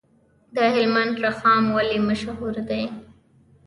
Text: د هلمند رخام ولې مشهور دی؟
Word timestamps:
د 0.55 0.57
هلمند 0.73 1.13
رخام 1.25 1.63
ولې 1.75 1.97
مشهور 2.09 2.55
دی؟ 2.69 2.83